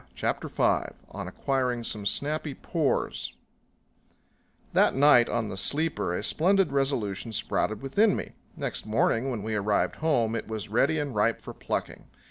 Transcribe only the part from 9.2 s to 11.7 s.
when we arrived home it was ready and ripe for